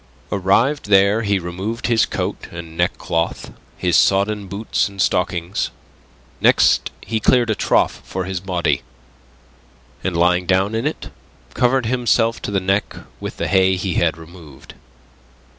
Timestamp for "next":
6.41-6.89